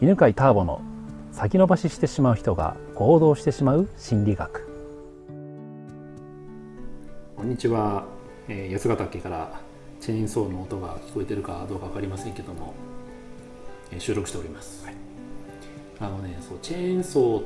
[0.00, 0.80] 犬飼ターボの
[1.32, 4.68] 先延ばししてしまう人が行動してしまう心理学。
[7.36, 8.06] こんにちは、
[8.46, 9.60] えー、八ヶ岳から
[10.00, 12.74] チェーンソーの音が聞こえてるかどうか分かりませんけども、
[13.90, 14.94] えー、収録しております、はい、
[15.98, 17.42] あのねそうチェーンソ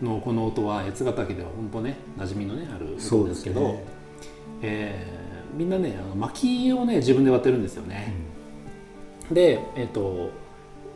[0.00, 3.84] ーのこの音は八ヶ岳では本当ね馴染みのねある音ですけど、ね。
[4.62, 8.14] えー、みんなねあの薪をね自分で割ってるんですよね、
[9.28, 10.45] うん、でえっ、ー、と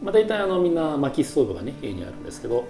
[0.03, 2.67] まあ、大体あのみんな薪ストーブがね家にあるんですけど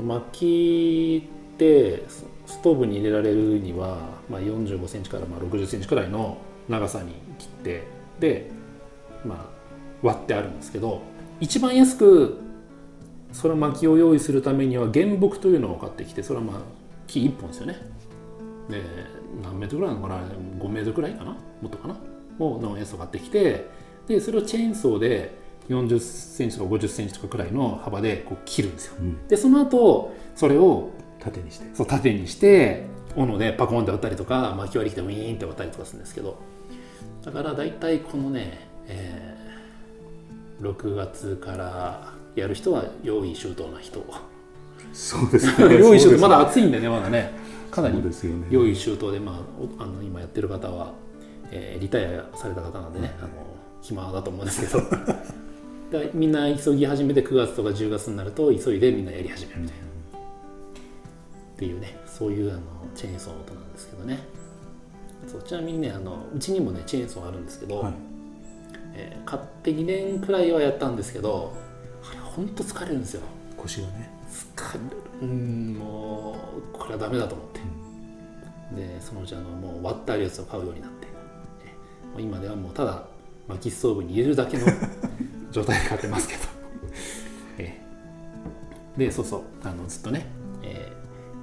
[0.00, 2.04] 薪って
[2.46, 7.84] ストーブに入れられるには、まあ、4 5センチからまあ6 0センチくらいの長さに切って
[8.18, 8.50] で、
[9.24, 9.38] まあ、
[10.02, 11.02] 割ってあるんですけど
[11.40, 12.38] 一番安く
[13.32, 16.60] その薪を用意するためには原木というのを買ってきてそれはまあ
[17.06, 17.80] 木1本ですよね。
[18.68, 18.82] で
[19.42, 20.22] 何メートルぐらいなのかな
[20.58, 21.32] ？5メートルくらいかな？
[21.32, 21.96] もっとかな？
[22.38, 23.66] のやつを買ってきて
[24.06, 25.39] でそれをチェーンソーで
[25.70, 30.90] 40センチとか50センチとかくらいの幅でこう切るんですよ、うん、でその後それを
[31.20, 31.66] 縦にして。
[31.74, 36.38] そう縦にして斧でパコンって割ったりとか巻き割り機でウィーンって割ったりとかするんですけど。
[37.24, 44.02] だから大体このね、えー、6月からやる人は用意周到な人。
[44.92, 45.76] そうですね。
[45.78, 46.18] 用意周到。
[46.18, 47.32] まだ暑いんでねまだね。
[47.70, 48.02] かなり
[48.50, 49.44] 用意周到で、ま
[49.78, 50.92] あ、あの今やってる方は、
[51.52, 53.28] えー、リタイアされた方なんでね、あの
[53.80, 54.80] 暇だと思うんですけど
[56.14, 62.60] みんな急ぎ始めて9月とか10月になると急いでみんなやり始めるみたいな、っていうねそういうあの
[62.94, 64.18] チェーンソーの音なんですけどね。
[65.26, 67.94] そうちなみにねあのうちにもねチェーンソーあるんですけど、はい、
[68.94, 71.52] えー、買って2年くらいはやったんですけど
[72.08, 73.22] あれほんと疲れるんですよ。
[73.56, 74.10] 腰がね。
[74.56, 74.96] 疲れる。
[75.22, 77.60] うんもうこれはダメだと思って、
[78.70, 81.08] うん、でそのうちあのもう割ってあるやつを買うようになって、
[82.18, 83.04] え今ではもうただ
[83.48, 84.66] 薪ストーブに入れるだけの
[85.50, 86.42] 状態で買ってますけど。
[87.58, 87.80] え
[88.96, 89.42] でそうそう。
[89.62, 90.26] あのずっとね、
[90.62, 90.92] え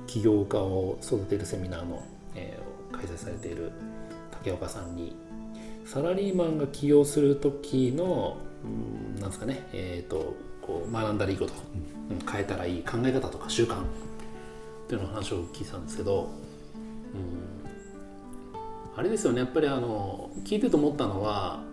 [0.03, 2.03] ー、起業家を育てるセミナーの、
[2.35, 3.71] えー、開催されている
[4.31, 5.15] 竹岡さんに
[5.85, 11.53] サラリーマンが起業する時の、うん、なんですかねえっ、ー、とこう学んだらいいこと、
[12.09, 13.85] うん、変えたらいい考え方とか習慣っ
[14.87, 16.29] ていうの話を聞いたんですけど、
[17.13, 21.63] うん、あれですよねやっぱりあの聞いてて思ったのは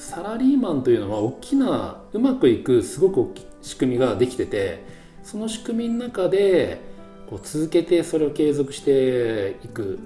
[0.00, 4.82] サラリーマンというのは大きなうまくいくすごく大きい仕組みができてて
[5.22, 6.80] その仕組みの中で
[7.28, 9.98] こう続けてそれを継続していく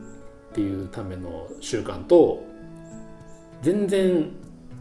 [0.50, 2.42] っていうための習慣と
[3.62, 4.30] 全然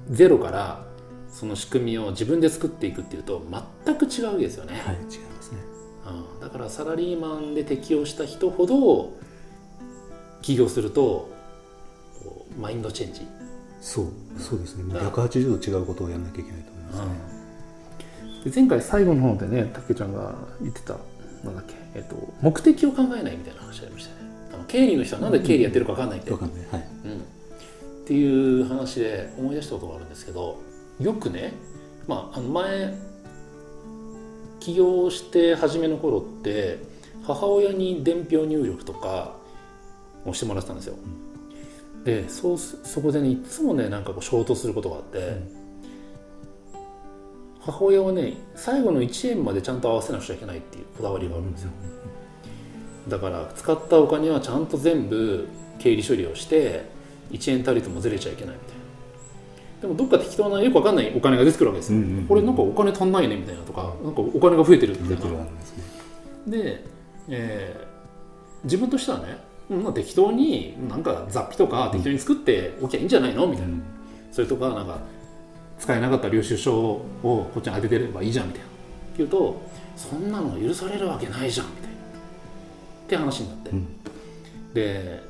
[0.09, 0.83] ゼロから
[1.29, 3.41] その仕組みを自分で作っていくっていうと
[3.85, 4.81] 全く違うわけですよね。
[4.83, 5.59] はい、違いますね、
[6.35, 9.13] うん、だからサラリーマンで適用した人ほど
[10.41, 11.29] 起業すると
[12.59, 13.27] マインドチェンジ
[13.83, 14.05] そう
[14.39, 14.93] そうですね。
[14.95, 20.95] 180度違うことをやらなきゃいけないと思いますね、で前回最後の方でねたけちゃんが言ってた
[21.43, 24.29] なんだっけ、えっと、目的を考えないみたいな話ありましたね。
[24.53, 26.87] あの経理の人はなんで経理やってるか分かんないって、うん、かんない、はい。
[27.03, 30.61] うん、っていう話で思い出したことがあるんですけど
[31.01, 31.51] よくね、
[32.07, 32.93] まあ、あの前
[34.61, 36.79] 起業して初めの頃って
[37.25, 39.35] 母親に伝票入力とか
[40.25, 41.22] をしてもらってたんですよ、うん
[42.03, 45.49] でそうそこでねいつもねなんかこう衝突することがあって、うん、
[47.61, 51.71] 母親はね最後の1円までちゃんと合わせなくちゃいけないっていうこだわりがあるんですよ、
[53.05, 55.47] うん、だから使ったお金はちゃんと全部
[55.79, 56.85] 経理処理をして
[57.31, 58.83] 1円たりともずれちゃいけないみたいな。
[59.81, 65.45] でもどっか適当なよく分かんないお金が出てくるわけですよ、うんうんうん、これなんかお金足んないねみたいなとかなんかお金が増えてるみたいな
[66.47, 66.85] で、
[67.27, 73.47] えー、自分としてはねまあ、適当になんか雑費とか適当に作っておきゃいいんじゃないの？
[73.47, 73.73] みたいな、
[74.31, 74.99] それとかなんか
[75.79, 78.67] 使えなかった領収書をこっちに当ててればいいじゃんみたいな。
[78.67, 78.73] って
[79.19, 79.61] 言うと
[79.95, 81.93] そんなの許されるわけないじゃんみたいな。
[81.93, 81.93] っ
[83.07, 83.87] て話になって、うん、
[84.73, 85.21] で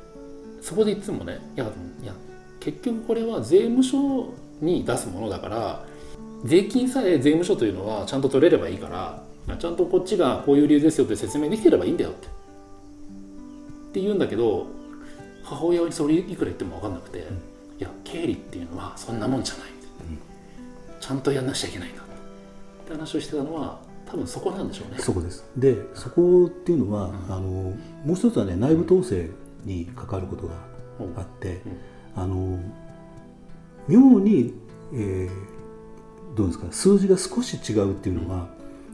[0.61, 1.65] そこでいつもねいや
[2.01, 2.13] いや
[2.59, 5.85] 結局これは税務署に出すものだから
[6.45, 8.87] 税金さえ税務署というのはちゃんと取れればいいか
[9.47, 12.27] らちゃんとこっちがこういう理由ですよって説明できてればいいんだよって
[13.93, 14.65] って言うんだけど
[15.43, 17.39] 母親にそれいくら言っても分かんなくて、うん、い
[17.77, 20.19] や経理っていうのはそんなもんじゃない、うん、
[20.99, 22.05] ちゃんとやんなくちゃいけないんだっ
[22.87, 24.99] て話をしてたのは多分そこなんでしょうね。
[24.99, 25.45] そこです。
[25.55, 27.75] でそこっていうのは、うん、あのも
[28.07, 29.29] う一つはね内部統制
[29.63, 30.53] に関わることが
[31.17, 31.61] あって、
[32.15, 32.59] あの
[33.87, 34.55] 妙に、
[34.93, 38.47] えー、どうですか数字が少し違うっていうのは、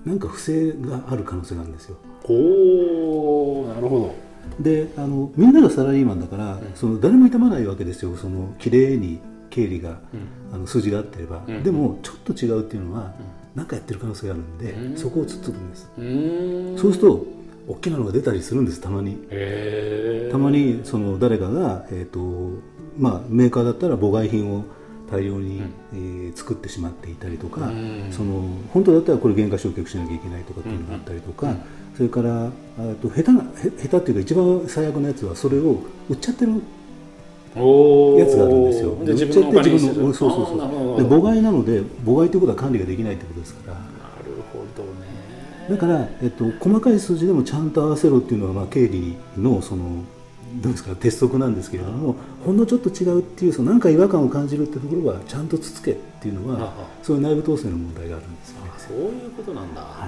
[0.06, 1.98] うん、なんか不正がある可能性があるんですよ。
[2.26, 4.29] おなるほど
[4.60, 8.16] であのみんながサラリーマンだからその誰も痛まないわけですよ。
[8.18, 9.20] その綺麗に
[9.50, 10.00] 経理が、
[10.54, 13.14] あの数字が合ってれば、でもちょっと違うっていうのは
[13.56, 15.90] 何、かやってる可能性があるんで、そこをつっつくんです
[16.82, 17.26] そうすると
[17.68, 18.82] 大きなのが出たりするんです。
[18.82, 19.18] たまに。
[20.32, 22.62] たまにその誰かが、えーと
[22.98, 24.66] まあ、メーカーだったら母外品を
[25.10, 25.62] 大量に、
[25.94, 27.72] えー、作ってしまっていたりとか、
[28.12, 31.56] その本当だったらこれ原価償却しなきゃいけないとかっていうのがあったりとか、
[31.96, 32.52] それから
[33.02, 38.96] と下手な下手っていうか一番最悪なやつはそれを売っちゃってるやつがあるんですよ。
[39.04, 41.04] で売っちゃって自分のそうそうそう。
[41.04, 43.74] で母外なので母外ということは管理ができないってことですから。
[43.74, 43.86] なる
[44.54, 45.20] ほどね。
[45.70, 50.04] だから、えっと、細かい数字でもちゃんと合わせろっていうのは、まあ、経理のその
[50.62, 50.96] どうですか？
[50.96, 52.16] 鉄則なんですけれども、
[52.46, 56.74] ほんのちょっと違うっていうその何か違和感を感じるってところはちゃんとつつけっていうのは
[57.04, 58.72] そういう内部統制の問題があるんですよね。
[58.78, 60.08] そういうことなんだ、は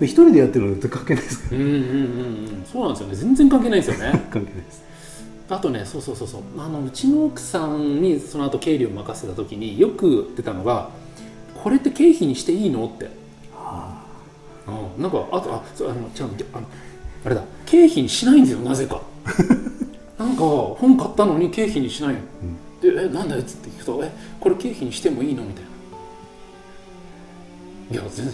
[0.00, 0.04] い。
[0.04, 1.54] 一人でやってるのって関係ないですか？
[1.54, 1.82] ら、うんうんうんう
[2.62, 2.64] ん。
[2.64, 3.14] そうなんですよね。
[3.14, 4.12] 全然関係ないですよね。
[4.32, 4.82] 関係ないです。
[5.50, 6.42] あとねそうそうそうそう。
[6.58, 10.90] あのうちの奥さんにその後経理を任せた時によく出たのが
[11.62, 12.86] これって経費にしていいの？
[12.86, 13.06] って、
[13.52, 14.02] は
[14.66, 16.66] あ、うん、なんかあとあそうあのちゃんとあの
[17.26, 19.00] あれだ経費にしないんですよなぜか。
[20.18, 22.18] なんか本買ったのに経費にしないの、
[22.82, 25.70] うん、でえなんだよっつって聞くとえこれ経費にしてもいいのみたいな。
[27.92, 28.26] いや全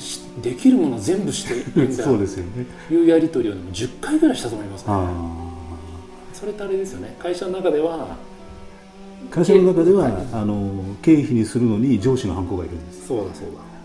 [0.43, 2.67] できるもの全部していいんだ そうですよね。
[2.91, 4.87] いうやり取りをでも10回ぐらいしたと思います。
[4.87, 4.93] ね
[6.33, 7.15] それってあれですよね。
[7.19, 8.17] 会社の中では
[9.31, 13.07] 会社の中ではあの経費にするのに上司の犯行がいるんです。
[13.09, 13.76] そうだそうだ、はい、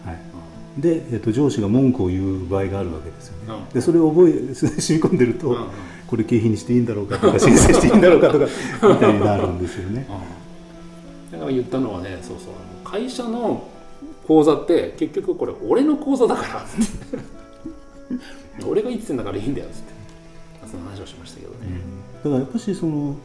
[0.77, 5.65] で、えっと、上司が文句を言う場合があるわけですよね、うん、でそれを覚え 染み込んでると、うんうん、
[6.07, 8.47] これ経費にしていいんだろうかとか 申請していいんだろうかとか
[8.83, 12.47] みたいになるんですよね、うん、だから言ったのはねそうそう
[12.83, 13.67] 会社の
[14.25, 16.65] 口座って結局これ俺の口座だから
[18.67, 19.75] 俺が言ってんだからいいんだよって
[20.69, 21.57] その話をしましたけどね、
[22.23, 23.15] だからやっぱしその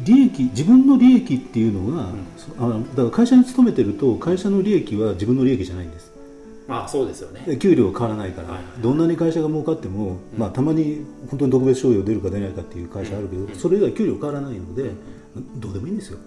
[0.00, 2.12] 利益自分の利益っていうのは、
[2.58, 6.11] うん、あだから会社に勤めてると会社の利益は自分の利益じゃないんです
[6.76, 7.56] ああそうですよね。
[7.58, 14.90] 給料は変わらないから、はい、どんなに会社が儲かっても、うん、まあ、たまに本当に特別賞与出るか出ないかっていう会社あるけど、うん、それ以外給料変わらないので、
[15.56, 16.18] どうでもいいんですよ、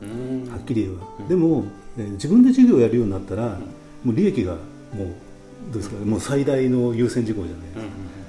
[0.49, 1.63] はっきり言えば、でも、
[1.95, 3.59] 自分で事業をやるようになったら、
[4.03, 5.07] もう利益がもう
[5.71, 7.81] どうですか、もう最大の優先事項じゃないですか、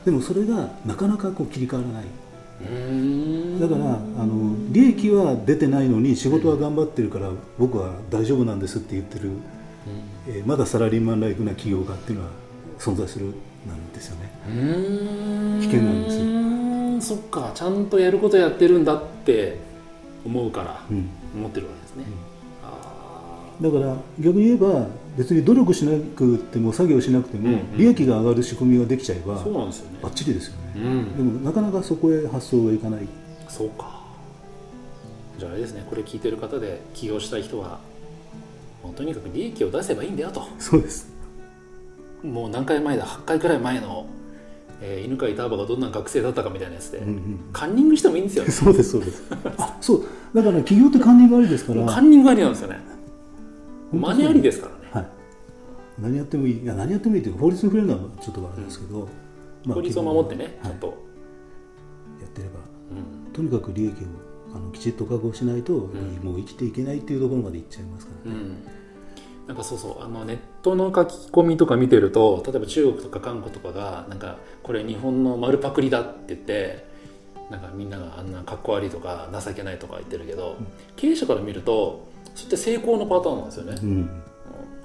[0.05, 2.05] でもそれがなかなかこう切り替わらない。
[3.61, 9.33] だからあの利益は出てないのに仕事は頑張ってるから僕は大丈夫なんですって言ってる、
[10.29, 12.31] えー、まだサラリーマンライクな企業家っていうのは
[12.79, 13.35] 存在する
[13.67, 14.31] なんですよね。
[15.61, 16.05] 危険なん
[16.99, 17.53] ですそっか。
[17.55, 19.59] ちゃんとやることやってるんだって
[20.25, 20.81] 思うから、
[21.35, 22.05] 思ってるわけですね、
[23.61, 24.87] だから逆に言えば
[25.17, 29.99] 別に努力しなくても作業しなくても利益が上がる仕組みができちゃえば、そうなんですよね。
[30.03, 33.09] バッチリですよね、うん、でもなかなかそこへ発想がいかない
[33.49, 34.03] そうか
[35.39, 37.79] じゃああれですねこれ聞いてる方で起業したい人は
[38.87, 40.47] もうとにかく利益を出せばいいんだよと。
[40.59, 41.13] そうです。
[42.23, 44.07] もう何回前だ8回くらい前の、
[44.81, 49.25] えー、犬飼ターバがどんな学生だったかみたいなやつで、うんうん、カンニングしてもいいんですよ、ね、 そうですそうです。
[49.59, 50.05] あそう。
[50.33, 51.85] だから企業ってカンニングありですから。
[51.85, 52.79] カンニングありなんですよね。
[53.93, 55.07] マニありですからね、はい、
[56.01, 59.07] 何やってもいいいや何やってもいいっていうか法律に触れるのはちょっとあれですけど、うん。
[59.65, 60.93] まあ、法律を守ってね、ちゃんと、や
[62.27, 62.61] ってれば、
[63.27, 68.39] うん、とにかく利益をあのきちっと確保しないと、うん、もう生きていけないっていうところまでいっちゃいますからね、
[69.47, 76.87] なんかそうそうあのネットの書き込みとか見てると例えば中国とか韓国とかがなんかこれ日本の丸パクリだって言って
[77.51, 84.23] なんかみんながあんなかっこ悪いとか情けないとか言ってるけど、うん、経営者から見るとそれって成功のパターンなんですよね、うん、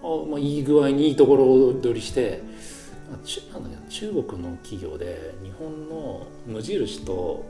[0.03, 2.43] あまあ、いい具合にいいところ取りして
[3.51, 7.43] なんだ中国の企業で日本の無印と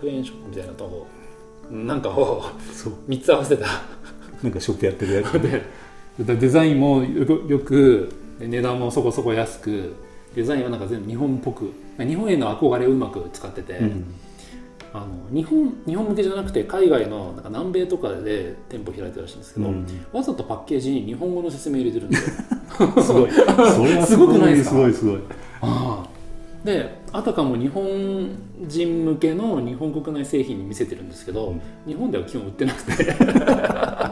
[0.00, 1.06] 100円ショップみたいなと
[1.70, 2.42] なんかを
[3.08, 3.66] 3つ合わせた。
[4.42, 5.62] なんかショップやってるやつ、ね、 で
[6.18, 9.94] デザインもよく値段もそこそこ安く
[10.34, 14.04] デザインはなんか全部日本っぽく日本への憧れをうまく使ってて、うん、
[14.92, 22.16] あの日本日本向けじゃなくて海外のなんか南米とかで店舗開いてるらしいんですけど、うん、わざとパッケージに日本語の説明入れてるんで。
[23.02, 23.30] すごい。
[23.32, 24.70] それはすごくないですか？
[24.70, 25.20] すごいすごい
[25.60, 26.06] あ。
[26.64, 28.30] であたかも日本
[28.66, 33.04] 人向けの日本国内製品に見せてるんですけど、うん、日本では基本売ってなくて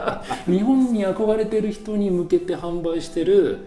[0.47, 3.59] 日本に憧れてる人に向けて販売してる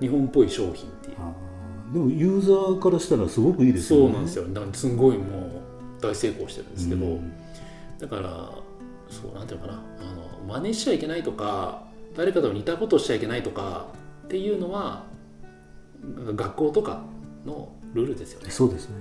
[0.00, 1.16] 日本っぽい商品っていう。
[1.92, 4.06] でもユーザーからしたらすごくいいですよね。
[4.06, 4.44] そうなんですよ。
[4.48, 7.32] だからすごいもう大成功してるんですけど、うん、
[7.98, 8.50] だから
[9.08, 9.82] そうなんていうのかな。
[10.00, 11.84] あの真似しちゃいけないとか
[12.16, 13.88] 誰かと似たことをしちゃいけないとか
[14.26, 15.04] っていうのは
[16.34, 17.02] 学校とか
[17.44, 18.50] のルールですよね。
[18.50, 18.96] そうですね、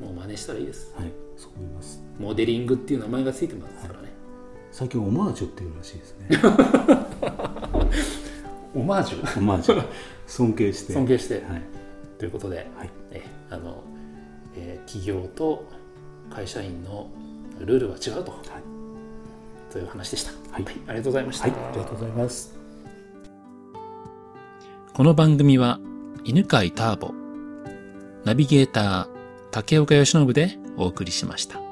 [0.00, 0.92] うん、もう真似したらいいです。
[0.96, 2.02] はいそう思います。
[2.18, 4.11] モデリングっていう名前がついてますからね、
[4.72, 6.28] 最近オマージュっていうらしいですね。
[8.74, 9.38] オマージュ？
[9.38, 9.84] オマージュ。
[10.26, 10.94] 尊敬して。
[10.94, 11.62] 尊敬して、はい。
[12.16, 12.90] ということで、はい。
[13.10, 13.82] えあの
[14.56, 15.64] えー企業と
[16.30, 17.10] 会社員の
[17.60, 18.34] ルールは違うと、
[19.70, 20.64] という話でした、はい。
[20.86, 22.58] ありがとうございました、はい、ありがとうございます。
[24.94, 25.78] この番組は
[26.24, 27.14] 犬飼ターボ
[28.24, 29.08] ナビゲーター
[29.50, 31.71] 竹岡由伸でお送りしました。